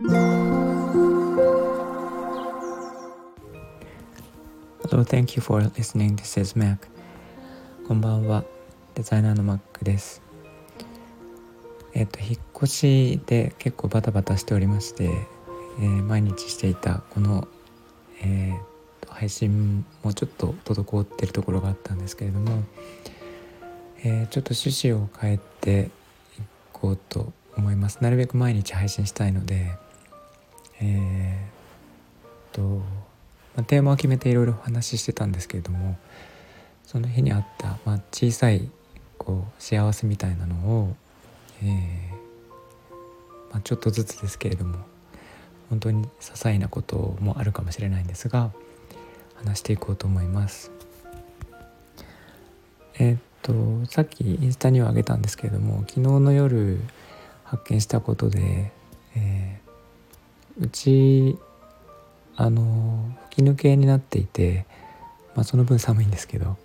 [0.00, 0.12] Hello,
[5.02, 6.14] thank you for listening.
[6.14, 6.86] This is Mac.
[7.88, 8.44] こんばんは。
[8.94, 10.22] デザイナーの Mac です。
[11.94, 15.06] えっ、と、引っ越しで結構バタバタしておりまして、
[15.80, 17.48] えー、毎日していたこの、
[18.22, 22.62] えー、配信もちょっと滞ってるところがあったんですけれども、
[24.04, 25.90] えー、ちょっと趣旨を変えて
[26.38, 26.42] い
[26.72, 27.98] こうと思います。
[28.00, 29.72] なるべく毎日配信したいので、
[30.80, 32.82] えー、と、ま
[33.58, 35.98] あ、テーマを決めていろいろお話ししてたんですけれども
[36.84, 38.70] その日にあった、まあ、小さい
[39.18, 40.96] こう幸せみたいなのを、
[41.62, 42.18] えー
[43.50, 44.78] まあ、ちょっとずつですけれども
[45.68, 48.50] 本当に些細なこともあるかもしれないんですが
[49.36, 50.72] 話していこうと思います。
[53.00, 56.80] えー、っとさっきインスタにはあげたんですけれども昨日の夜
[57.44, 58.72] 発見したことで、
[60.60, 61.38] うち
[62.36, 64.66] あの吹き抜けになっていて、
[65.34, 66.56] まあ、その分寒いんですけど、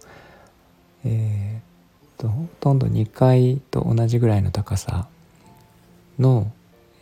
[1.05, 5.07] えー、とほとんど2階と同じぐらいの高さ
[6.19, 6.51] の、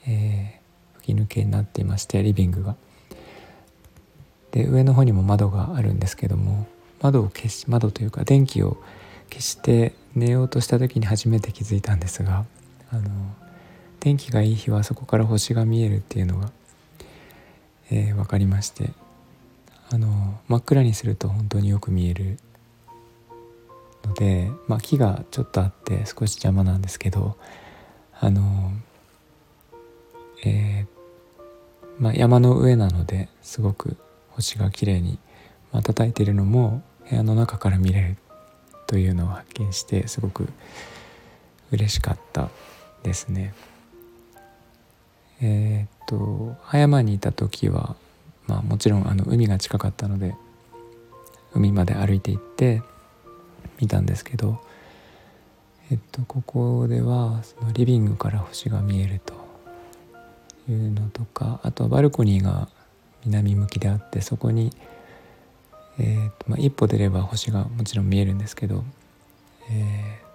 [0.08, 2.76] えー、吹き抜けになっていましてリビングが。
[4.52, 6.68] で上の方にも窓があるんですけども
[7.02, 8.76] 窓を消し窓というか電気を
[9.30, 12.44] 消して寝ようとした時に初めて気づいたんですが
[12.92, 13.10] あの
[14.02, 16.52] 天気がいい日はそこから星が見えるっていうのが、
[17.92, 18.92] えー、分かりまして
[19.92, 22.38] あの真っ暗にすると本当によく見える
[24.06, 27.38] ので、まあ、木がちょっとあって少し邪魔なんですけど
[28.20, 28.72] あの、
[30.46, 33.98] えー、まあ、山の上なのですごく
[34.30, 35.20] 星が綺麗に
[35.72, 38.18] 瞬いているのも部屋の中から見れる
[38.88, 40.48] というのを発見してすごく
[41.72, 42.50] 嬉しかった
[43.04, 43.54] ですね。
[45.42, 45.71] えっ、
[46.12, 47.96] と葉山にいた時は、
[48.48, 50.36] まあ、もちろんあの海が近かったので
[51.54, 52.82] 海まで歩いて行って
[53.80, 54.62] 見たんですけど、
[55.90, 59.34] えっと、ここではそのリビングから星が見えると
[60.70, 62.68] いうのとかあとはバルコニーが
[63.26, 64.72] 南向きであってそこに
[66.00, 68.84] えーとまあ、一歩出れば星がもちろん見えるんですけど、
[69.70, 70.32] えー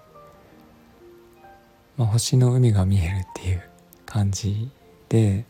[1.96, 3.62] まあ、星の海が見えるっていう
[4.04, 4.70] 感じ
[5.08, 5.44] で、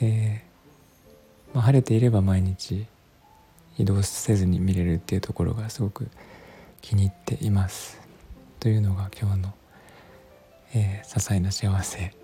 [0.00, 2.86] えーまあ、晴れていれば毎日
[3.78, 6.08] 移動せずに見れるっていうところがすごく
[6.80, 8.00] 気に入っています。
[8.60, 9.54] というのが今日の、
[10.74, 12.14] えー、些細な幸せ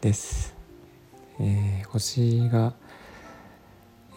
[0.00, 0.54] です。
[1.40, 2.74] えー、星が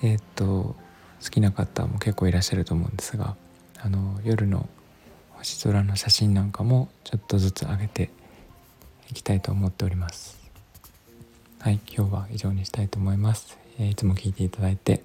[0.04, 0.76] えっ、と
[1.24, 3.36] 好きな方も結構いらっしゃると思うんですが
[3.80, 4.70] あの夜の
[5.32, 8.12] 星空の写真なんかもちょっとずつ上げて
[9.10, 10.47] いきたいと思っております
[11.60, 15.02] はい今日は以上にしたいと思います、え、いつも聞いていただいて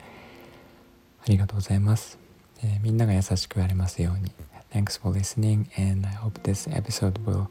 [1.25, 2.19] ありがとうございます、
[2.63, 4.31] え、みんなが優しくやりますように
[4.71, 7.49] Thanks for listening and I hope this episode will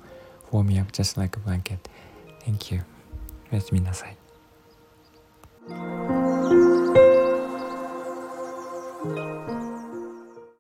[0.51, 1.79] warm me up just like a blanket
[2.45, 2.83] Thank you
[3.51, 4.20] おやすみなさい